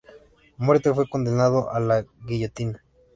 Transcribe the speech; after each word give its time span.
Muerte 0.57 0.95
fue 0.95 1.07
condenado 1.07 1.69
a 1.69 1.79
la 1.79 2.03
guillotina. 2.25 2.83